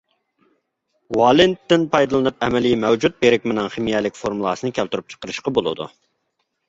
ۋالېنتتىن 1.17 1.83
پايدىلىنىپ 1.91 2.41
ئەمەلىي 2.47 2.75
مەۋجۇت 2.85 3.19
بىرىكمىنىڭ 3.25 3.69
خىمىيەلىك 3.77 4.19
فورمۇلىسىنى 4.23 4.75
كەلتۈرۈپ 4.81 5.15
چىقىرىشقا 5.17 5.55
بولىدۇ. 5.59 5.89